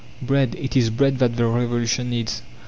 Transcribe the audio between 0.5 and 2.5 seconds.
it is bread that the Revolution needs!"